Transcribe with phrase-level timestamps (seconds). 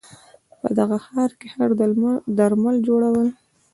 [0.61, 1.65] په دغه ښار کې ښه
[2.37, 3.27] درمل جوړول